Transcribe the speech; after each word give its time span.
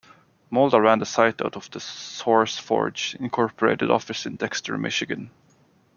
Malda 0.51 0.81
ran 0.81 0.97
the 0.97 1.05
site 1.05 1.43
out 1.43 1.55
of 1.55 1.69
the 1.69 1.77
SourceForge, 1.77 3.13
Incorporated 3.21 3.91
office 3.91 4.25
in 4.25 4.35
Dexter, 4.35 4.75
Michigan. 4.75 5.29